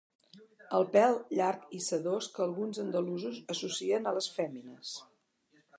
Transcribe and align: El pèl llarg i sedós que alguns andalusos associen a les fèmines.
El 0.77 0.85
pèl 0.95 1.17
llarg 1.39 1.67
i 1.81 1.81
sedós 1.89 2.31
que 2.37 2.43
alguns 2.47 2.81
andalusos 2.85 3.39
associen 3.57 4.13
a 4.13 4.17
les 4.19 4.31
fèmines. 4.39 4.97